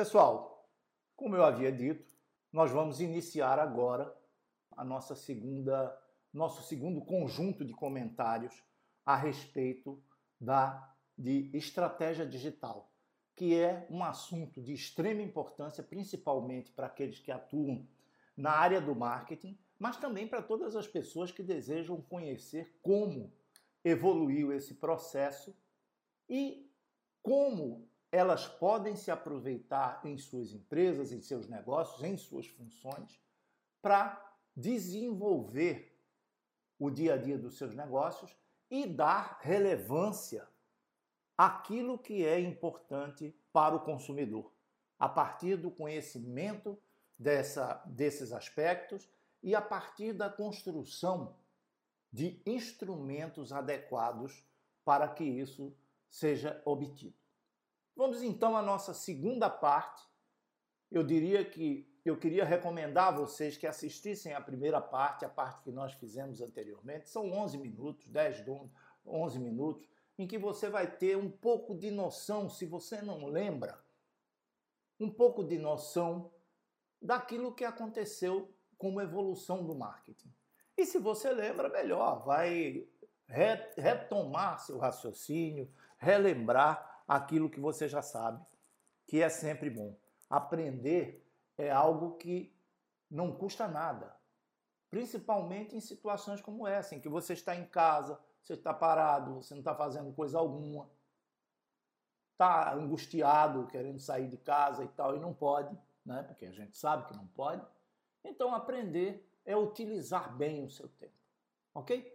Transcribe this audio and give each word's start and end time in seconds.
Pessoal, 0.00 0.66
como 1.14 1.36
eu 1.36 1.44
havia 1.44 1.70
dito, 1.70 2.16
nós 2.50 2.70
vamos 2.70 3.02
iniciar 3.02 3.58
agora 3.58 4.10
a 4.74 4.82
nossa 4.82 5.14
segunda, 5.14 5.94
nosso 6.32 6.62
segundo 6.62 7.02
conjunto 7.02 7.66
de 7.66 7.74
comentários 7.74 8.64
a 9.04 9.14
respeito 9.14 10.02
da 10.40 10.90
de 11.18 11.50
estratégia 11.52 12.24
digital, 12.24 12.90
que 13.36 13.54
é 13.54 13.86
um 13.90 14.02
assunto 14.02 14.62
de 14.62 14.72
extrema 14.72 15.20
importância, 15.20 15.84
principalmente 15.84 16.72
para 16.72 16.86
aqueles 16.86 17.18
que 17.18 17.30
atuam 17.30 17.86
na 18.34 18.52
área 18.52 18.80
do 18.80 18.94
marketing, 18.94 19.60
mas 19.78 19.98
também 19.98 20.26
para 20.26 20.40
todas 20.40 20.76
as 20.76 20.88
pessoas 20.88 21.30
que 21.30 21.42
desejam 21.42 22.00
conhecer 22.00 22.74
como 22.80 23.30
evoluiu 23.84 24.50
esse 24.50 24.76
processo 24.76 25.54
e 26.26 26.72
como 27.22 27.89
elas 28.12 28.46
podem 28.46 28.96
se 28.96 29.10
aproveitar 29.10 30.00
em 30.04 30.18
suas 30.18 30.52
empresas, 30.52 31.12
em 31.12 31.20
seus 31.20 31.48
negócios, 31.48 32.02
em 32.02 32.16
suas 32.16 32.46
funções, 32.48 33.20
para 33.80 34.34
desenvolver 34.56 35.96
o 36.78 36.90
dia 36.90 37.14
a 37.14 37.16
dia 37.16 37.38
dos 37.38 37.56
seus 37.56 37.74
negócios 37.74 38.36
e 38.70 38.86
dar 38.86 39.38
relevância 39.42 40.48
àquilo 41.36 41.98
que 41.98 42.24
é 42.24 42.40
importante 42.40 43.34
para 43.52 43.74
o 43.74 43.80
consumidor, 43.80 44.52
a 44.98 45.08
partir 45.08 45.56
do 45.56 45.70
conhecimento 45.70 46.78
dessa, 47.18 47.82
desses 47.86 48.32
aspectos 48.32 49.08
e 49.42 49.54
a 49.54 49.62
partir 49.62 50.12
da 50.12 50.28
construção 50.28 51.36
de 52.12 52.42
instrumentos 52.44 53.52
adequados 53.52 54.44
para 54.84 55.08
que 55.08 55.24
isso 55.24 55.74
seja 56.08 56.60
obtido. 56.64 57.19
Vamos 58.00 58.22
então 58.22 58.56
à 58.56 58.62
nossa 58.62 58.94
segunda 58.94 59.50
parte. 59.50 60.02
Eu 60.90 61.04
diria 61.04 61.44
que 61.44 61.86
eu 62.02 62.16
queria 62.16 62.46
recomendar 62.46 63.08
a 63.08 63.16
vocês 63.18 63.58
que 63.58 63.66
assistissem 63.66 64.32
à 64.32 64.40
primeira 64.40 64.80
parte, 64.80 65.26
a 65.26 65.28
parte 65.28 65.64
que 65.64 65.70
nós 65.70 65.92
fizemos 65.92 66.40
anteriormente. 66.40 67.10
São 67.10 67.30
11 67.30 67.58
minutos, 67.58 68.08
10, 68.08 68.42
11 69.04 69.38
minutos, 69.38 69.86
em 70.16 70.26
que 70.26 70.38
você 70.38 70.70
vai 70.70 70.90
ter 70.90 71.14
um 71.14 71.30
pouco 71.30 71.74
de 71.74 71.90
noção, 71.90 72.48
se 72.48 72.64
você 72.64 73.02
não 73.02 73.26
lembra, 73.26 73.78
um 74.98 75.10
pouco 75.10 75.44
de 75.44 75.58
noção 75.58 76.32
daquilo 77.02 77.54
que 77.54 77.66
aconteceu 77.66 78.50
como 78.78 79.02
evolução 79.02 79.62
do 79.62 79.74
marketing. 79.74 80.32
E 80.74 80.86
se 80.86 80.98
você 80.98 81.30
lembra, 81.34 81.68
melhor, 81.68 82.24
vai 82.24 82.88
retomar 83.76 84.58
seu 84.58 84.78
raciocínio, 84.78 85.70
relembrar 85.98 86.89
aquilo 87.10 87.50
que 87.50 87.58
você 87.58 87.88
já 87.88 88.02
sabe, 88.02 88.40
que 89.04 89.20
é 89.20 89.28
sempre 89.28 89.68
bom. 89.68 89.98
Aprender 90.28 91.28
é 91.58 91.68
algo 91.68 92.16
que 92.16 92.56
não 93.10 93.32
custa 93.32 93.66
nada, 93.66 94.14
principalmente 94.88 95.74
em 95.74 95.80
situações 95.80 96.40
como 96.40 96.68
essa, 96.68 96.94
em 96.94 97.00
que 97.00 97.08
você 97.08 97.32
está 97.32 97.56
em 97.56 97.66
casa, 97.66 98.16
você 98.40 98.52
está 98.52 98.72
parado, 98.72 99.42
você 99.42 99.54
não 99.54 99.60
está 99.60 99.74
fazendo 99.74 100.12
coisa 100.12 100.38
alguma, 100.38 100.88
está 102.30 102.72
angustiado, 102.74 103.66
querendo 103.66 103.98
sair 103.98 104.28
de 104.28 104.38
casa 104.38 104.84
e 104.84 104.88
tal, 104.88 105.16
e 105.16 105.18
não 105.18 105.34
pode, 105.34 105.76
né? 106.06 106.22
porque 106.22 106.46
a 106.46 106.52
gente 106.52 106.78
sabe 106.78 107.08
que 107.08 107.16
não 107.16 107.26
pode. 107.26 107.66
Então, 108.22 108.54
aprender 108.54 109.28
é 109.44 109.56
utilizar 109.56 110.36
bem 110.36 110.64
o 110.64 110.70
seu 110.70 110.88
tempo. 110.88 111.18
Ok? 111.74 112.08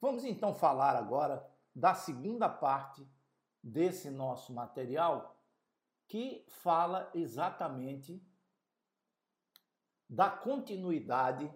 Vamos 0.00 0.24
então 0.24 0.56
falar 0.56 0.96
agora 0.96 1.48
da 1.72 1.94
segunda 1.94 2.48
parte 2.48 3.06
desse 3.62 4.10
nosso 4.10 4.52
material, 4.52 5.36
que 6.06 6.44
fala 6.48 7.10
exatamente 7.14 8.22
da 10.08 10.28
continuidade 10.28 11.52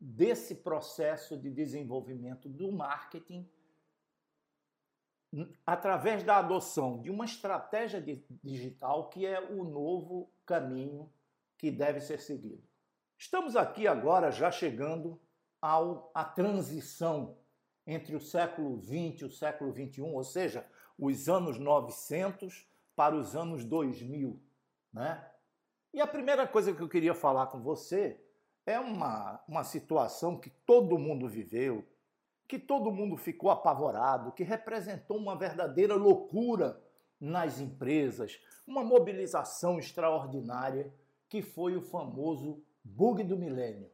desse 0.00 0.56
processo 0.56 1.36
de 1.36 1.50
desenvolvimento 1.50 2.48
do 2.48 2.72
marketing 2.72 3.48
através 5.64 6.22
da 6.22 6.38
adoção 6.38 7.00
de 7.00 7.10
uma 7.10 7.24
estratégia 7.24 8.00
digital 8.42 9.08
que 9.08 9.26
é 9.26 9.40
o 9.40 9.64
novo 9.64 10.32
caminho 10.44 11.12
que 11.56 11.70
deve 11.70 12.00
ser 12.00 12.20
seguido. 12.20 12.62
Estamos 13.18 13.56
aqui 13.56 13.86
agora 13.86 14.30
já 14.30 14.50
chegando 14.50 15.20
ao, 15.60 16.10
à 16.14 16.24
transição 16.24 17.38
entre 17.86 18.14
o 18.14 18.20
século 18.20 18.80
XX 18.80 19.22
e 19.22 19.24
o 19.24 19.30
século 19.30 19.72
XXI, 19.72 20.02
ou 20.02 20.24
seja, 20.24 20.66
os 20.98 21.28
anos 21.28 21.58
900 21.58 22.68
para 22.94 23.14
os 23.16 23.34
anos 23.34 23.64
2000. 23.64 24.40
Né? 24.92 25.24
E 25.92 26.00
a 26.00 26.06
primeira 26.06 26.46
coisa 26.46 26.72
que 26.72 26.82
eu 26.82 26.88
queria 26.88 27.14
falar 27.14 27.46
com 27.48 27.60
você 27.60 28.20
é 28.66 28.78
uma, 28.78 29.42
uma 29.46 29.64
situação 29.64 30.38
que 30.38 30.50
todo 30.50 30.98
mundo 30.98 31.28
viveu, 31.28 31.84
que 32.48 32.58
todo 32.58 32.92
mundo 32.92 33.16
ficou 33.16 33.50
apavorado, 33.50 34.32
que 34.32 34.42
representou 34.42 35.16
uma 35.16 35.36
verdadeira 35.36 35.94
loucura 35.94 36.80
nas 37.20 37.60
empresas, 37.60 38.40
uma 38.66 38.82
mobilização 38.82 39.78
extraordinária, 39.78 40.92
que 41.28 41.42
foi 41.42 41.76
o 41.76 41.82
famoso 41.82 42.62
bug 42.82 43.22
do 43.24 43.36
milênio. 43.36 43.90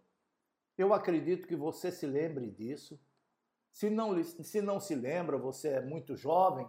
Eu 0.77 0.93
acredito 0.93 1.47
que 1.47 1.57
você 1.57 1.93
se 1.93 2.07
lembre 2.07 2.51
disso. 2.51 2.99
Se 3.73 3.89
não, 3.89 4.23
se 4.25 4.61
não 4.61 4.81
se 4.81 4.95
lembra, 4.95 5.39
você 5.39 5.69
é 5.69 5.81
muito 5.81 6.17
jovem. 6.17 6.69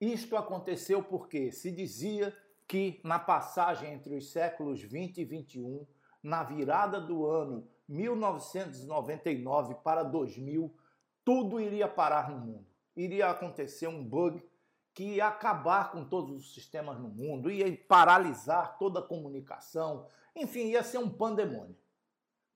Isto 0.00 0.36
aconteceu 0.36 1.02
porque 1.02 1.50
se 1.50 1.72
dizia 1.72 2.36
que 2.66 3.00
na 3.02 3.18
passagem 3.18 3.92
entre 3.92 4.14
os 4.14 4.30
séculos 4.30 4.80
20 4.82 5.18
e 5.18 5.24
21, 5.24 5.86
na 6.22 6.42
virada 6.44 7.00
do 7.00 7.26
ano 7.26 7.66
1999 7.88 9.76
para 9.76 10.02
2000, 10.02 10.72
tudo 11.24 11.60
iria 11.60 11.88
parar 11.88 12.30
no 12.30 12.38
mundo. 12.38 12.66
Iria 12.94 13.30
acontecer 13.30 13.88
um 13.88 14.04
bug 14.04 14.42
que 14.94 15.04
ia 15.14 15.28
acabar 15.28 15.92
com 15.92 16.04
todos 16.04 16.36
os 16.36 16.52
sistemas 16.54 16.98
no 16.98 17.08
mundo, 17.08 17.50
ia 17.50 17.76
paralisar 17.86 18.76
toda 18.78 18.98
a 19.00 19.02
comunicação, 19.02 20.06
enfim, 20.34 20.70
ia 20.70 20.82
ser 20.82 20.98
um 20.98 21.08
pandemônio. 21.08 21.76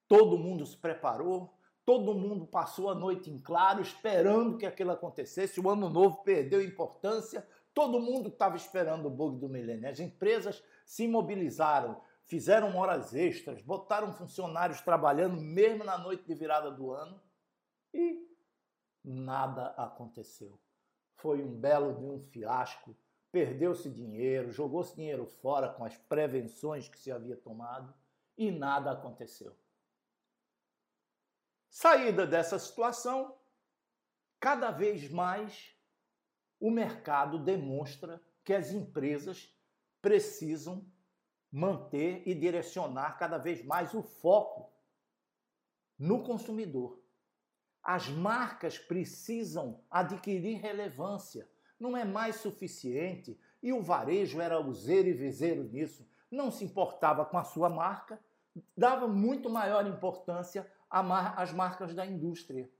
Todo 0.08 0.36
mundo 0.36 0.66
se 0.66 0.76
preparou, 0.76 1.56
todo 1.84 2.15
mundo 2.15 2.47
passou 2.47 2.91
a 2.91 2.94
noite 2.94 3.31
em 3.31 3.38
claro, 3.38 3.82
esperando 3.82 4.59
que 4.59 4.66
aquilo 4.66 4.93
acontecesse. 4.93 5.60
O 5.60 5.69
ano 5.69 5.88
novo 5.88 6.22
perdeu 6.22 6.62
importância, 6.62 7.47
todo 7.75 8.00
mundo 8.00 8.28
estava 8.28 8.56
esperando 8.56 9.06
o 9.06 9.10
bug 9.10 9.38
do 9.38 9.48
milênio. 9.48 9.88
As 9.88 10.00
empresas 10.00 10.62
se 10.84 11.09
mobilizaram, 11.09 12.00
fizeram 12.25 12.76
horas 12.76 13.15
extras, 13.15 13.62
botaram 13.62 14.12
funcionários 14.12 14.81
trabalhando 14.81 15.41
mesmo 15.41 15.84
na 15.84 15.98
noite 15.98 16.25
de 16.25 16.34
virada 16.34 16.70
do 16.70 16.93
ano 16.93 17.20
e 17.93 18.28
nada 19.04 19.75
aconteceu 19.76 20.59
foi 21.22 21.41
um 21.41 21.54
belo 21.54 21.94
de 21.94 22.04
um 22.04 22.20
fiasco, 22.20 22.97
perdeu-se 23.31 23.88
dinheiro, 23.88 24.50
jogou-se 24.50 24.97
dinheiro 24.97 25.25
fora 25.25 25.69
com 25.69 25.84
as 25.84 25.97
prevenções 25.97 26.88
que 26.88 26.99
se 26.99 27.12
havia 27.12 27.37
tomado 27.37 27.94
e 28.37 28.50
nada 28.50 28.91
aconteceu. 28.91 29.56
Saída 31.72 32.26
dessa 32.26 32.58
situação, 32.58 33.34
cada 34.38 34.70
vez 34.70 35.10
mais 35.10 35.74
o 36.60 36.70
mercado 36.70 37.42
demonstra 37.42 38.22
que 38.44 38.52
as 38.52 38.72
empresas 38.72 39.50
precisam 40.02 40.86
manter 41.50 42.28
e 42.28 42.34
direcionar 42.34 43.16
cada 43.16 43.38
vez 43.38 43.64
mais 43.64 43.94
o 43.94 44.02
foco 44.02 44.70
no 45.98 46.22
consumidor. 46.22 47.02
As 47.82 48.06
marcas 48.06 48.78
precisam 48.78 49.82
adquirir 49.90 50.60
relevância. 50.60 51.48
Não 51.80 51.96
é 51.96 52.04
mais 52.04 52.36
suficiente. 52.36 53.40
E 53.62 53.72
o 53.72 53.80
varejo 53.80 54.42
era 54.42 54.60
useiro 54.60 55.08
e 55.08 55.14
viseiro 55.14 55.64
nisso. 55.64 56.06
Não 56.30 56.50
se 56.50 56.64
importava 56.64 57.25
com 57.25 57.38
a 57.38 57.44
sua 57.44 57.70
marca, 57.70 58.22
dava 58.76 59.08
muito 59.08 59.48
maior 59.48 59.86
importância 59.86 60.70
às 60.92 61.52
marcas 61.52 61.94
da 61.94 62.04
indústria. 62.04 62.70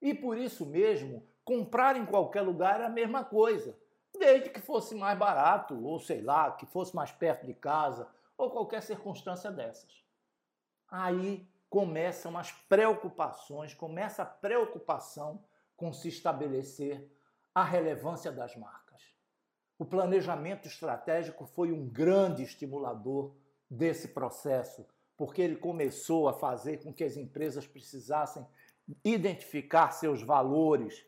E 0.00 0.14
por 0.14 0.38
isso 0.38 0.64
mesmo, 0.64 1.26
comprar 1.44 1.96
em 1.96 2.06
qualquer 2.06 2.40
lugar 2.40 2.76
era 2.76 2.86
a 2.86 2.90
mesma 2.90 3.24
coisa, 3.24 3.78
desde 4.18 4.48
que 4.48 4.60
fosse 4.60 4.94
mais 4.94 5.18
barato, 5.18 5.78
ou 5.84 6.00
sei 6.00 6.22
lá, 6.22 6.52
que 6.52 6.64
fosse 6.64 6.96
mais 6.96 7.12
perto 7.12 7.46
de 7.46 7.54
casa, 7.54 8.08
ou 8.36 8.50
qualquer 8.50 8.82
circunstância 8.82 9.50
dessas. 9.50 10.04
Aí 10.88 11.46
começam 11.68 12.38
as 12.38 12.52
preocupações, 12.52 13.74
começa 13.74 14.22
a 14.22 14.26
preocupação 14.26 15.44
com 15.76 15.92
se 15.92 16.08
estabelecer 16.08 17.10
a 17.54 17.62
relevância 17.62 18.32
das 18.32 18.56
marcas. 18.56 19.02
O 19.78 19.84
planejamento 19.84 20.68
estratégico 20.68 21.44
foi 21.46 21.72
um 21.72 21.88
grande 21.88 22.42
estimulador 22.42 23.34
desse 23.68 24.08
processo, 24.08 24.86
porque 25.16 25.42
ele 25.42 25.56
começou 25.56 26.28
a 26.28 26.32
fazer 26.32 26.82
com 26.82 26.92
que 26.92 27.04
as 27.04 27.16
empresas 27.16 27.66
precisassem 27.66 28.46
identificar 29.04 29.90
seus 29.90 30.22
valores, 30.22 31.04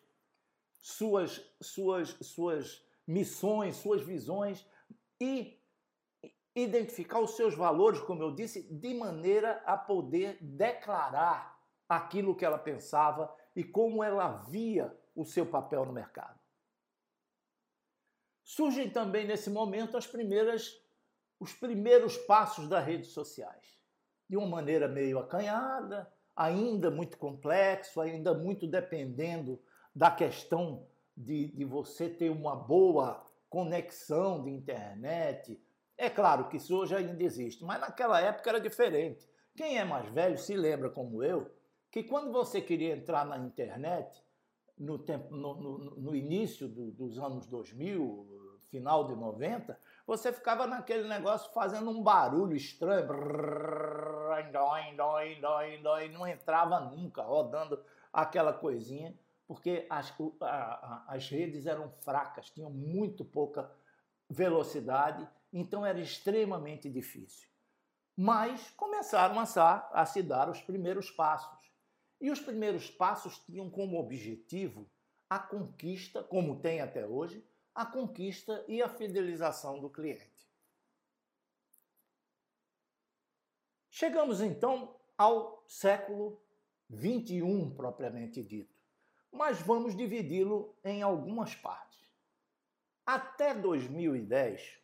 suas, 0.80 1.42
suas, 1.60 2.10
suas 2.20 2.84
missões, 3.06 3.76
suas 3.76 4.02
visões 4.02 4.66
e 5.20 5.60
identificar 6.54 7.20
os 7.20 7.32
seus 7.32 7.54
valores, 7.54 8.00
como 8.00 8.22
eu 8.22 8.34
disse, 8.34 8.62
de 8.62 8.94
maneira 8.94 9.62
a 9.66 9.76
poder 9.76 10.38
declarar 10.40 11.60
aquilo 11.88 12.34
que 12.34 12.44
ela 12.44 12.58
pensava 12.58 13.34
e 13.54 13.62
como 13.62 14.02
ela 14.02 14.38
via 14.48 14.96
o 15.14 15.24
seu 15.24 15.44
papel 15.44 15.84
no 15.84 15.92
mercado. 15.92 16.38
Surgem 18.42 18.88
também 18.88 19.26
nesse 19.26 19.50
momento 19.50 19.96
as 19.96 20.06
primeiras 20.06 20.80
os 21.38 21.52
primeiros 21.52 22.16
passos 22.16 22.68
das 22.68 22.84
redes 22.84 23.10
sociais, 23.10 23.75
de 24.28 24.36
uma 24.36 24.46
maneira 24.46 24.88
meio 24.88 25.18
acanhada, 25.18 26.10
ainda 26.34 26.90
muito 26.90 27.16
complexo, 27.16 28.00
ainda 28.00 28.34
muito 28.34 28.66
dependendo 28.66 29.60
da 29.94 30.10
questão 30.10 30.86
de, 31.16 31.48
de 31.48 31.64
você 31.64 32.08
ter 32.08 32.30
uma 32.30 32.54
boa 32.54 33.24
conexão 33.48 34.42
de 34.42 34.50
internet, 34.50 35.58
é 35.96 36.10
claro 36.10 36.48
que 36.48 36.58
isso 36.58 36.76
hoje 36.76 36.94
ainda 36.94 37.22
existe, 37.22 37.64
mas 37.64 37.80
naquela 37.80 38.20
época 38.20 38.50
era 38.50 38.60
diferente. 38.60 39.26
Quem 39.56 39.78
é 39.78 39.84
mais 39.84 40.06
velho 40.10 40.36
se 40.36 40.54
lembra, 40.54 40.90
como 40.90 41.22
eu, 41.22 41.50
que 41.90 42.02
quando 42.02 42.30
você 42.30 42.60
queria 42.60 42.94
entrar 42.94 43.24
na 43.24 43.38
internet, 43.38 44.22
no, 44.76 44.98
tempo, 44.98 45.34
no, 45.34 45.54
no, 45.54 45.78
no 45.96 46.14
início 46.14 46.68
do, 46.68 46.90
dos 46.90 47.18
anos 47.18 47.46
2000, 47.46 48.60
final 48.70 49.06
de 49.06 49.16
90, 49.16 49.78
você 50.06 50.32
ficava 50.32 50.66
naquele 50.66 51.08
negócio 51.08 51.52
fazendo 51.52 51.90
um 51.90 52.02
barulho 52.02 52.56
estranho, 52.56 53.06
não 56.12 56.26
entrava 56.26 56.80
nunca, 56.80 57.22
rodando 57.22 57.82
aquela 58.12 58.52
coisinha, 58.52 59.18
porque 59.46 59.86
as, 59.90 60.14
as 61.08 61.28
redes 61.28 61.66
eram 61.66 61.90
fracas, 62.02 62.50
tinham 62.50 62.70
muito 62.70 63.24
pouca 63.24 63.70
velocidade 64.28 65.28
então 65.52 65.86
era 65.86 65.98
extremamente 65.98 66.90
difícil. 66.90 67.48
Mas 68.16 68.70
começaram 68.76 69.38
a, 69.40 69.90
a 69.92 70.06
se 70.06 70.22
dar 70.22 70.50
os 70.50 70.60
primeiros 70.60 71.10
passos. 71.10 71.72
E 72.20 72.30
os 72.30 72.40
primeiros 72.40 72.90
passos 72.90 73.38
tinham 73.38 73.70
como 73.70 73.98
objetivo 73.98 74.90
a 75.28 75.38
conquista, 75.38 76.22
como 76.22 76.60
tem 76.60 76.80
até 76.80 77.06
hoje, 77.06 77.42
a 77.76 77.84
conquista 77.84 78.64
e 78.66 78.80
a 78.80 78.88
fidelização 78.88 79.78
do 79.78 79.90
cliente. 79.90 80.50
Chegamos 83.90 84.40
então 84.40 84.96
ao 85.16 85.62
século 85.68 86.40
21 86.88 87.74
propriamente 87.74 88.42
dito, 88.42 88.74
mas 89.30 89.60
vamos 89.60 89.94
dividi-lo 89.94 90.74
em 90.82 91.02
algumas 91.02 91.54
partes. 91.54 92.10
Até 93.04 93.54
2010, 93.54 94.80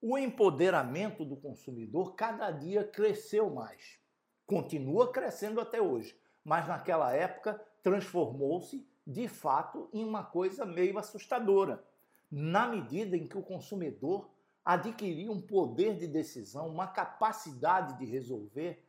o 0.00 0.16
empoderamento 0.16 1.24
do 1.24 1.36
consumidor 1.36 2.14
cada 2.14 2.52
dia 2.52 2.84
cresceu 2.84 3.50
mais. 3.50 3.98
Continua 4.46 5.10
crescendo 5.10 5.60
até 5.60 5.82
hoje, 5.82 6.16
mas 6.44 6.68
naquela 6.68 7.12
época 7.12 7.60
transformou-se 7.82 8.88
de 9.06 9.28
fato 9.28 9.88
em 9.92 10.04
uma 10.04 10.24
coisa 10.24 10.64
meio 10.64 10.98
assustadora, 10.98 11.84
na 12.30 12.66
medida 12.66 13.16
em 13.16 13.28
que 13.28 13.38
o 13.38 13.42
consumidor 13.42 14.30
adquiria 14.64 15.30
um 15.30 15.40
poder 15.40 15.96
de 15.96 16.08
decisão, 16.08 16.68
uma 16.68 16.88
capacidade 16.88 17.96
de 17.98 18.04
resolver 18.04 18.84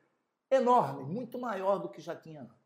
enorme, 0.49 1.03
muito 1.03 1.37
maior 1.37 1.77
do 1.77 1.89
que 1.89 2.01
já 2.01 2.15
tinha 2.15 2.41
antes. 2.41 2.57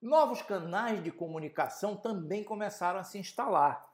Novos 0.00 0.40
canais 0.40 1.02
de 1.02 1.10
comunicação 1.10 1.96
também 1.96 2.44
começaram 2.44 3.00
a 3.00 3.04
se 3.04 3.18
instalar. 3.18 3.86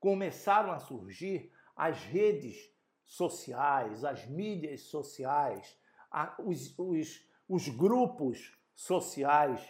Começaram 0.00 0.72
a 0.72 0.80
surgir 0.80 1.52
as 1.76 2.02
redes 2.02 2.72
sociais, 3.04 4.02
as 4.02 4.26
mídias 4.26 4.82
sociais, 4.82 5.78
os, 6.44 6.76
os, 6.78 7.24
os 7.48 7.68
grupos 7.68 8.56
sociais 8.74 9.60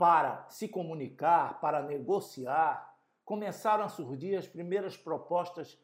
para 0.00 0.48
se 0.48 0.66
comunicar, 0.66 1.60
para 1.60 1.82
negociar, 1.82 2.96
começaram 3.22 3.84
a 3.84 3.88
surgir 3.88 4.34
as 4.34 4.46
primeiras 4.48 4.96
propostas 4.96 5.78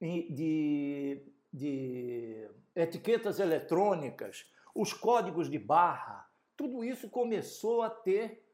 de, 0.00 1.24
de 1.52 2.50
etiquetas 2.74 3.38
eletrônicas, 3.38 4.50
os 4.74 4.92
códigos 4.92 5.48
de 5.48 5.60
barra, 5.60 6.28
tudo 6.56 6.82
isso 6.82 7.08
começou 7.08 7.82
a 7.82 7.88
ter 7.88 8.44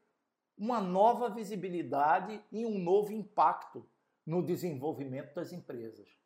uma 0.55 0.79
nova 0.79 1.27
visibilidade 1.29 2.39
e 2.51 2.63
um 2.63 2.77
novo 2.77 3.11
impacto 3.11 3.83
no 4.23 4.43
desenvolvimento 4.43 5.33
das 5.33 5.51
empresas 5.51 6.19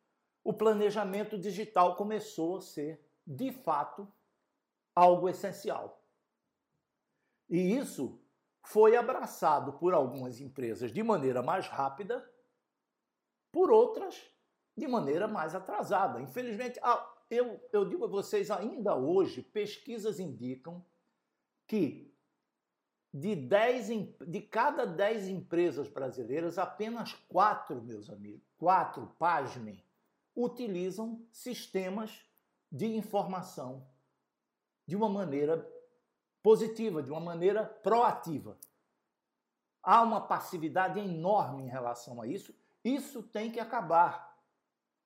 o 0.44 0.52
planejamento 0.52 1.38
digital 1.38 1.96
começou 1.96 2.58
a 2.58 2.62
ser, 2.62 3.00
de 3.26 3.52
fato, 3.52 4.12
algo 4.94 5.30
essencial. 5.30 6.04
E 7.50 7.78
isso 7.78 8.20
foi 8.64 8.96
abraçado 8.96 9.74
por 9.74 9.94
algumas 9.94 10.40
empresas 10.40 10.92
de 10.92 11.04
maneira 11.04 11.44
mais 11.44 11.68
rápida, 11.68 12.28
por 13.52 13.70
outras 13.70 14.20
de 14.76 14.88
maneira 14.88 15.28
mais 15.28 15.54
atrasada. 15.54 16.22
Infelizmente, 16.22 16.80
ah, 16.82 17.14
eu, 17.30 17.62
eu 17.72 17.86
digo 17.86 18.06
a 18.06 18.08
vocês, 18.08 18.50
ainda 18.50 18.96
hoje, 18.96 19.42
pesquisas 19.42 20.20
indicam 20.20 20.84
que 21.68 22.12
de, 23.14 23.36
10, 23.36 23.88
de 24.28 24.42
cada 24.42 24.88
10 24.88 25.28
empresas 25.28 25.88
brasileiras, 25.88 26.58
apenas 26.58 27.14
quatro, 27.28 27.82
meus 27.84 28.10
amigos, 28.10 28.48
quatro, 28.58 29.14
pasmem, 29.20 29.84
utilizam 30.36 31.24
sistemas 31.32 32.26
de 32.72 32.88
informação 32.88 33.88
de 34.88 34.96
uma 34.96 35.08
maneira 35.08 35.58
positiva, 36.44 37.02
de 37.02 37.10
uma 37.10 37.22
maneira 37.22 37.66
proativa. 37.66 38.58
Há 39.82 40.02
uma 40.02 40.22
passividade 40.22 41.00
enorme 41.00 41.64
em 41.64 41.70
relação 41.70 42.22
a 42.22 42.28
isso. 42.28 42.54
Isso 42.84 43.24
tem 43.24 43.50
que 43.50 43.60
acabar. 43.60 44.38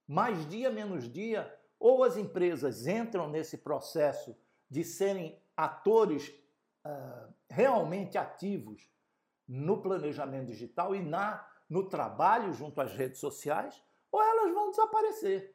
Mais 0.08 0.48
dia 0.50 0.72
menos 0.72 1.12
dia, 1.12 1.54
ou 1.80 2.04
as 2.04 2.18
empresas 2.18 2.88
entram 2.88 3.30
nesse 3.30 3.60
processo 3.60 4.36
de 4.70 4.84
serem 4.84 5.40
atores 5.56 6.30
uh, 6.86 7.34
realmente 7.50 8.18
ativos 8.18 8.92
no 9.48 9.82
planejamento 9.82 10.48
digital 10.48 10.96
e 10.96 11.02
na 11.02 11.48
no 11.70 11.90
trabalho 11.90 12.54
junto 12.54 12.80
às 12.80 12.94
redes 12.94 13.20
sociais, 13.20 13.84
ou 14.10 14.22
elas 14.22 14.54
vão 14.54 14.70
desaparecer, 14.70 15.54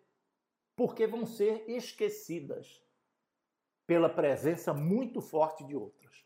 porque 0.76 1.06
vão 1.06 1.24
ser 1.24 1.64
esquecidas 1.68 2.82
pela 3.92 4.08
presença 4.08 4.72
muito 4.72 5.20
forte 5.20 5.62
de 5.66 5.76
outras. 5.76 6.24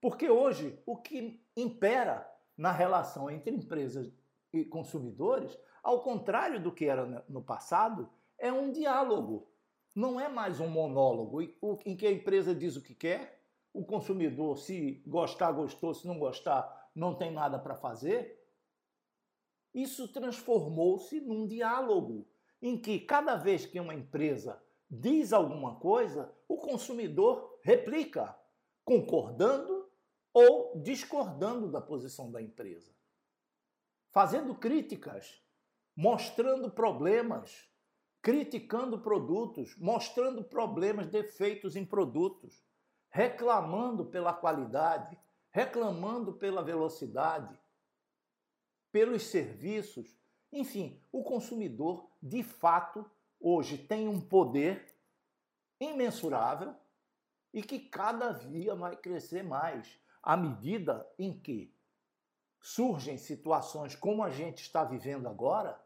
Porque 0.00 0.28
hoje 0.28 0.76
o 0.84 0.96
que 0.96 1.40
impera 1.56 2.28
na 2.56 2.72
relação 2.72 3.30
entre 3.30 3.54
empresas 3.54 4.12
e 4.52 4.64
consumidores, 4.64 5.56
ao 5.84 6.02
contrário 6.02 6.60
do 6.60 6.72
que 6.72 6.86
era 6.86 7.24
no 7.28 7.40
passado, 7.40 8.10
é 8.36 8.52
um 8.52 8.72
diálogo. 8.72 9.48
Não 9.94 10.18
é 10.18 10.28
mais 10.28 10.58
um 10.58 10.66
monólogo 10.66 11.40
em 11.86 11.96
que 11.96 12.08
a 12.08 12.10
empresa 12.10 12.52
diz 12.52 12.74
o 12.74 12.82
que 12.82 12.92
quer, 12.92 13.40
o 13.72 13.84
consumidor, 13.84 14.58
se 14.58 15.00
gostar, 15.06 15.52
gostou, 15.52 15.94
se 15.94 16.04
não 16.08 16.18
gostar, 16.18 16.90
não 16.92 17.14
tem 17.14 17.30
nada 17.30 17.56
para 17.56 17.76
fazer, 17.76 18.44
isso 19.72 20.08
transformou-se 20.08 21.20
num 21.20 21.46
diálogo 21.46 22.26
em 22.60 22.76
que 22.76 22.98
cada 22.98 23.36
vez 23.36 23.64
que 23.64 23.78
uma 23.78 23.94
empresa 23.94 24.60
diz 24.90 25.32
alguma 25.32 25.76
coisa, 25.76 26.32
o 26.48 26.56
consumidor 26.56 27.58
replica, 27.62 28.36
concordando 28.84 29.90
ou 30.32 30.80
discordando 30.80 31.70
da 31.70 31.80
posição 31.80 32.30
da 32.30 32.42
empresa, 32.42 32.92
fazendo 34.10 34.54
críticas, 34.54 35.40
mostrando 35.96 36.70
problemas, 36.70 37.68
criticando 38.20 39.00
produtos, 39.00 39.76
mostrando 39.76 40.42
problemas, 40.42 41.06
defeitos 41.08 41.76
em 41.76 41.84
produtos, 41.84 42.64
reclamando 43.10 44.06
pela 44.06 44.32
qualidade, 44.32 45.16
reclamando 45.50 46.32
pela 46.32 46.62
velocidade, 46.62 47.56
pelos 48.90 49.24
serviços. 49.26 50.18
Enfim, 50.50 51.00
o 51.12 51.22
consumidor, 51.22 52.10
de 52.20 52.42
fato, 52.42 53.08
hoje 53.44 53.76
tem 53.76 54.08
um 54.08 54.18
poder 54.18 54.96
imensurável 55.78 56.74
e 57.52 57.62
que 57.62 57.78
cada 57.78 58.32
dia 58.32 58.74
vai 58.74 58.96
crescer 58.96 59.42
mais 59.42 60.00
à 60.22 60.34
medida 60.34 61.06
em 61.18 61.38
que 61.38 61.70
surgem 62.58 63.18
situações 63.18 63.94
como 63.94 64.24
a 64.24 64.30
gente 64.30 64.62
está 64.62 64.82
vivendo 64.82 65.28
agora. 65.28 65.78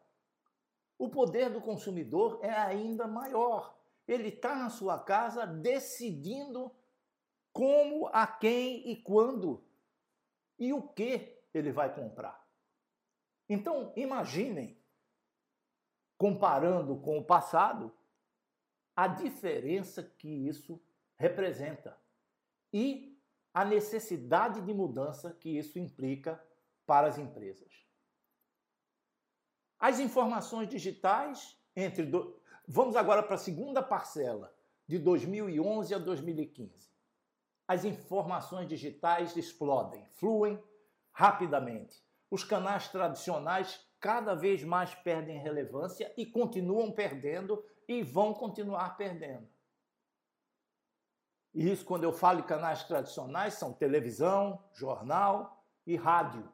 O 0.96 1.08
poder 1.08 1.50
do 1.50 1.60
consumidor 1.60 2.38
é 2.42 2.52
ainda 2.52 3.08
maior. 3.08 3.76
Ele 4.06 4.28
está 4.28 4.54
na 4.54 4.70
sua 4.70 5.00
casa 5.00 5.44
decidindo 5.44 6.70
como, 7.52 8.06
a 8.12 8.24
quem 8.24 8.88
e 8.88 8.96
quando 9.02 9.64
e 10.56 10.72
o 10.72 10.80
que 10.80 11.36
ele 11.52 11.72
vai 11.72 11.92
comprar. 11.92 12.46
Então, 13.48 13.92
imaginem 13.96 14.78
comparando 16.18 16.96
com 16.96 17.16
o 17.16 17.24
passado, 17.24 17.94
a 18.94 19.06
diferença 19.06 20.02
que 20.02 20.28
isso 20.28 20.82
representa 21.16 21.96
e 22.72 23.16
a 23.54 23.64
necessidade 23.64 24.60
de 24.60 24.74
mudança 24.74 25.32
que 25.32 25.56
isso 25.56 25.78
implica 25.78 26.44
para 26.84 27.06
as 27.06 27.16
empresas. 27.16 27.72
As 29.78 30.00
informações 30.00 30.68
digitais 30.68 31.56
entre 31.76 32.04
do... 32.04 32.40
vamos 32.66 32.96
agora 32.96 33.22
para 33.22 33.36
a 33.36 33.38
segunda 33.38 33.80
parcela 33.80 34.52
de 34.86 34.98
2011 34.98 35.94
a 35.94 35.98
2015. 35.98 36.90
As 37.68 37.84
informações 37.84 38.66
digitais 38.66 39.36
explodem, 39.36 40.04
fluem 40.06 40.60
rapidamente. 41.12 42.02
Os 42.30 42.42
canais 42.42 42.88
tradicionais 42.88 43.87
cada 44.00 44.34
vez 44.34 44.62
mais 44.62 44.94
perdem 44.94 45.38
relevância 45.38 46.12
e 46.16 46.24
continuam 46.24 46.92
perdendo 46.92 47.64
e 47.86 48.02
vão 48.02 48.32
continuar 48.32 48.96
perdendo. 48.96 49.48
E 51.54 51.70
isso, 51.70 51.84
quando 51.84 52.04
eu 52.04 52.12
falo 52.12 52.40
em 52.40 52.46
canais 52.46 52.84
tradicionais, 52.84 53.54
são 53.54 53.72
televisão, 53.72 54.62
jornal 54.72 55.64
e 55.86 55.96
rádio. 55.96 56.52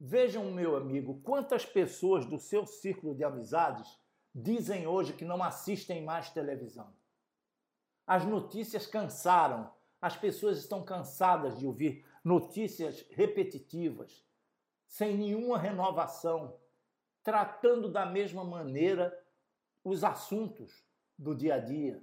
Vejam, 0.00 0.50
meu 0.52 0.76
amigo, 0.76 1.20
quantas 1.22 1.66
pessoas 1.66 2.24
do 2.24 2.38
seu 2.38 2.64
círculo 2.64 3.14
de 3.14 3.24
amizades 3.24 3.98
dizem 4.34 4.86
hoje 4.86 5.12
que 5.12 5.24
não 5.24 5.42
assistem 5.42 6.04
mais 6.04 6.30
televisão. 6.30 6.94
As 8.06 8.24
notícias 8.24 8.86
cansaram, 8.86 9.70
as 10.00 10.16
pessoas 10.16 10.58
estão 10.58 10.84
cansadas 10.84 11.58
de 11.58 11.66
ouvir 11.66 12.06
notícias 12.24 13.04
repetitivas, 13.10 14.24
sem 14.88 15.16
nenhuma 15.16 15.58
renovação, 15.58 16.58
tratando 17.22 17.90
da 17.90 18.06
mesma 18.06 18.42
maneira 18.42 19.16
os 19.84 20.02
assuntos 20.02 20.84
do 21.16 21.34
dia 21.34 21.56
a 21.56 21.58
dia, 21.58 22.02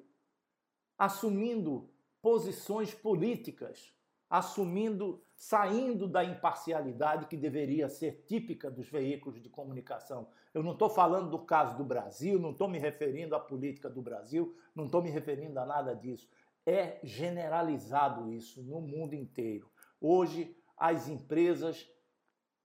assumindo 0.97 1.89
posições 2.21 2.93
políticas, 2.93 3.93
assumindo, 4.29 5.23
saindo 5.35 6.07
da 6.07 6.23
imparcialidade 6.23 7.27
que 7.27 7.37
deveria 7.37 7.89
ser 7.89 8.23
típica 8.27 8.69
dos 8.69 8.87
veículos 8.87 9.41
de 9.41 9.49
comunicação. 9.49 10.29
Eu 10.53 10.61
não 10.63 10.73
estou 10.73 10.89
falando 10.89 11.29
do 11.29 11.39
caso 11.39 11.77
do 11.77 11.83
Brasil, 11.83 12.39
não 12.39 12.51
estou 12.51 12.67
me 12.67 12.77
referindo 12.77 13.35
à 13.35 13.39
política 13.39 13.89
do 13.89 14.01
Brasil, 14.01 14.55
não 14.75 14.85
estou 14.85 15.01
me 15.01 15.09
referindo 15.09 15.59
a 15.59 15.65
nada 15.65 15.95
disso. 15.95 16.29
É 16.65 16.99
generalizado 17.03 18.31
isso 18.31 18.61
no 18.63 18.81
mundo 18.81 19.13
inteiro. 19.13 19.71
Hoje, 19.99 20.55
as 20.77 21.07
empresas 21.07 21.87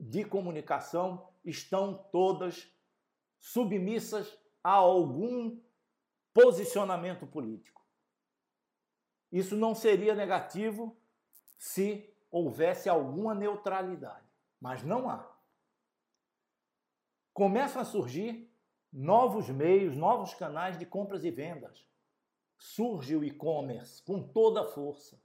de 0.00 0.24
comunicação 0.24 1.28
estão 1.44 1.94
todas 2.10 2.72
submissas 3.38 4.38
a 4.64 4.72
algum 4.72 5.60
posicionamento 6.32 7.26
político. 7.26 7.84
Isso 9.30 9.56
não 9.56 9.74
seria 9.74 10.14
negativo 10.14 10.96
se 11.58 12.12
houvesse 12.30 12.88
alguma 12.88 13.34
neutralidade, 13.34 14.26
mas 14.58 14.82
não 14.82 15.08
há. 15.08 15.30
Começam 17.32 17.82
a 17.82 17.84
surgir 17.84 18.50
novos 18.92 19.48
meios, 19.50 19.96
novos 19.96 20.34
canais 20.34 20.78
de 20.78 20.86
compras 20.86 21.24
e 21.24 21.30
vendas. 21.30 21.86
Surge 22.58 23.14
o 23.16 23.24
e-commerce 23.24 24.02
com 24.02 24.22
toda 24.22 24.62
a 24.62 24.68
força. 24.72 25.22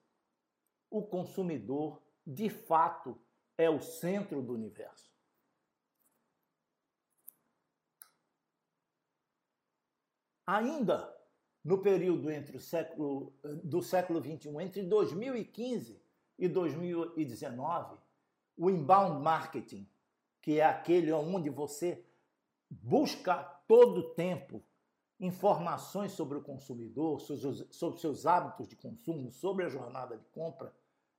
O 0.90 1.02
consumidor, 1.02 2.02
de 2.26 2.50
fato, 2.50 3.20
é 3.58 3.70
o 3.70 3.82
centro 3.82 4.42
do 4.42 4.54
universo. 4.54 5.14
Ainda 10.46 11.16
no 11.64 11.80
período 11.80 12.30
entre 12.30 12.58
o 12.58 12.60
século, 12.60 13.34
do 13.64 13.82
século 13.82 14.22
XXI, 14.22 14.50
entre 14.62 14.84
2015 14.84 16.00
e 16.38 16.48
2019, 16.48 17.98
o 18.56 18.70
inbound 18.70 19.24
marketing, 19.24 19.90
que 20.42 20.60
é 20.60 20.64
aquele 20.64 21.12
onde 21.12 21.50
você 21.50 22.06
busca 22.70 23.38
todo 23.68 23.98
o 23.98 24.14
tempo 24.14 24.64
informações 25.20 26.12
sobre 26.12 26.38
o 26.38 26.44
consumidor, 26.44 27.20
sobre 27.20 28.00
seus 28.00 28.26
hábitos 28.28 28.68
de 28.68 28.76
consumo, 28.76 29.32
sobre 29.32 29.66
a 29.66 29.70
jornada 29.70 30.18
de 30.18 30.26
compra, 30.26 30.72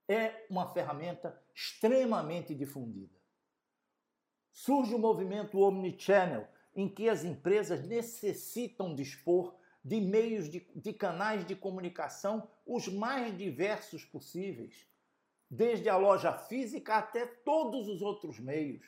é 0.08 0.46
uma 0.48 0.72
ferramenta 0.72 1.40
extremamente 1.54 2.54
difundida. 2.54 3.14
Surge 4.52 4.94
o 4.94 4.98
movimento 4.98 5.58
omnichannel, 5.58 6.46
em 6.74 6.88
que 6.88 7.08
as 7.08 7.24
empresas 7.24 7.86
necessitam 7.86 8.94
dispor 8.94 9.54
de 9.82 10.00
meios 10.00 10.48
de, 10.48 10.66
de 10.74 10.92
canais 10.92 11.46
de 11.46 11.54
comunicação 11.54 12.48
os 12.66 12.88
mais 12.88 13.36
diversos 13.36 14.04
possíveis, 14.04 14.86
desde 15.48 15.88
a 15.88 15.96
loja 15.96 16.32
física 16.32 16.96
até 16.96 17.24
todos 17.24 17.88
os 17.88 18.02
outros 18.02 18.40
meios, 18.40 18.84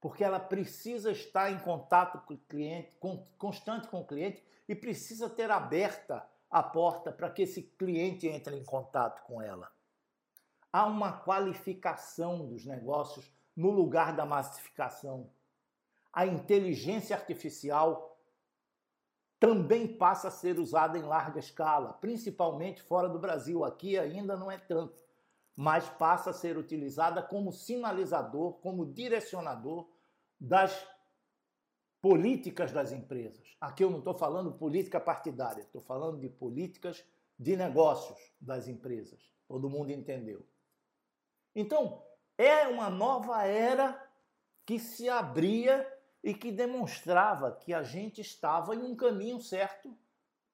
porque 0.00 0.24
ela 0.24 0.40
precisa 0.40 1.12
estar 1.12 1.52
em 1.52 1.58
contato 1.58 2.24
com 2.24 2.34
o 2.34 2.38
cliente, 2.38 2.96
constante 3.36 3.88
com 3.88 4.00
o 4.00 4.06
cliente 4.06 4.42
e 4.68 4.74
precisa 4.74 5.28
ter 5.28 5.50
aberta 5.50 6.26
a 6.50 6.62
porta 6.62 7.12
para 7.12 7.30
que 7.30 7.42
esse 7.42 7.62
cliente 7.62 8.26
entre 8.26 8.56
em 8.56 8.64
contato 8.64 9.22
com 9.24 9.42
ela. 9.42 9.70
Há 10.72 10.86
uma 10.86 11.12
qualificação 11.12 12.46
dos 12.46 12.64
negócios 12.64 13.30
no 13.56 13.70
lugar 13.70 14.14
da 14.14 14.26
massificação 14.26 15.30
a 16.18 16.26
inteligência 16.26 17.14
artificial 17.14 18.18
também 19.38 19.86
passa 19.86 20.26
a 20.26 20.32
ser 20.32 20.58
usada 20.58 20.98
em 20.98 21.02
larga 21.02 21.38
escala, 21.38 21.92
principalmente 21.92 22.82
fora 22.82 23.08
do 23.08 23.20
Brasil. 23.20 23.64
Aqui 23.64 23.96
ainda 23.96 24.36
não 24.36 24.50
é 24.50 24.58
tanto, 24.58 25.00
mas 25.54 25.88
passa 25.90 26.30
a 26.30 26.32
ser 26.32 26.58
utilizada 26.58 27.22
como 27.22 27.52
sinalizador, 27.52 28.54
como 28.54 28.84
direcionador 28.84 29.88
das 30.40 30.84
políticas 32.02 32.72
das 32.72 32.90
empresas. 32.90 33.56
Aqui 33.60 33.84
eu 33.84 33.90
não 33.90 33.98
estou 33.98 34.14
falando 34.14 34.50
política 34.50 34.98
partidária, 34.98 35.62
estou 35.62 35.80
falando 35.80 36.18
de 36.18 36.28
políticas 36.28 37.04
de 37.38 37.56
negócios 37.56 38.18
das 38.40 38.66
empresas. 38.66 39.20
Todo 39.46 39.70
mundo 39.70 39.92
entendeu. 39.92 40.44
Então, 41.54 42.02
é 42.36 42.66
uma 42.68 42.88
nova 42.88 43.44
era 43.44 44.00
que 44.64 44.78
se 44.78 45.08
abria 45.08 45.86
e 46.22 46.34
que 46.34 46.52
demonstrava 46.52 47.52
que 47.52 47.72
a 47.72 47.82
gente 47.82 48.20
estava 48.20 48.74
em 48.74 48.82
um 48.82 48.94
caminho 48.94 49.40
certo 49.40 49.96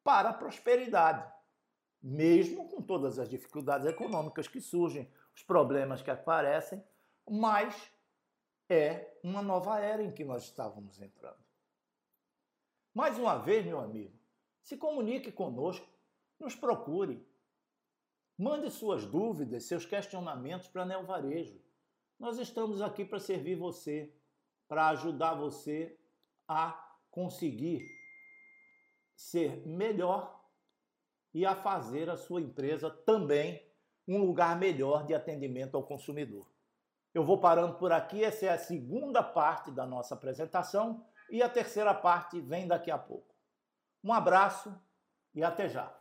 para 0.02 0.30
a 0.30 0.34
prosperidade, 0.34 1.30
mesmo 2.02 2.68
com 2.68 2.82
todas 2.82 3.18
as 3.18 3.28
dificuldades 3.28 3.86
econômicas 3.86 4.46
que 4.46 4.60
surgem, 4.60 5.10
os 5.34 5.42
problemas 5.42 6.02
que 6.02 6.10
aparecem, 6.10 6.82
mas 7.28 7.90
é 8.68 9.18
uma 9.22 9.42
nova 9.42 9.80
era 9.80 10.02
em 10.02 10.12
que 10.12 10.24
nós 10.24 10.44
estávamos 10.44 11.00
entrando. 11.00 11.42
Mais 12.92 13.18
uma 13.18 13.38
vez, 13.38 13.64
meu 13.66 13.80
amigo, 13.80 14.16
se 14.62 14.76
comunique 14.76 15.32
conosco, 15.32 15.86
nos 16.38 16.54
procure. 16.54 17.26
Mande 18.36 18.70
suas 18.70 19.06
dúvidas, 19.06 19.64
seus 19.64 19.86
questionamentos 19.86 20.68
para 20.68 20.84
Neo 20.84 21.04
Varejo. 21.04 21.60
Nós 22.18 22.38
estamos 22.38 22.82
aqui 22.82 23.04
para 23.04 23.20
servir 23.20 23.54
você 23.54 24.12
para 24.68 24.88
ajudar 24.88 25.34
você 25.34 25.98
a 26.48 26.72
conseguir 27.10 27.86
ser 29.14 29.64
melhor 29.66 30.42
e 31.32 31.44
a 31.46 31.54
fazer 31.54 32.10
a 32.10 32.16
sua 32.16 32.40
empresa 32.40 32.90
também 32.90 33.64
um 34.06 34.18
lugar 34.18 34.58
melhor 34.58 35.06
de 35.06 35.14
atendimento 35.14 35.76
ao 35.76 35.82
consumidor. 35.82 36.46
Eu 37.12 37.24
vou 37.24 37.38
parando 37.38 37.74
por 37.74 37.92
aqui, 37.92 38.24
essa 38.24 38.46
é 38.46 38.48
a 38.48 38.58
segunda 38.58 39.22
parte 39.22 39.70
da 39.70 39.86
nossa 39.86 40.14
apresentação 40.14 41.06
e 41.30 41.42
a 41.42 41.48
terceira 41.48 41.94
parte 41.94 42.40
vem 42.40 42.66
daqui 42.66 42.90
a 42.90 42.98
pouco. 42.98 43.34
Um 44.02 44.12
abraço 44.12 44.74
e 45.34 45.42
até 45.42 45.68
já. 45.68 45.96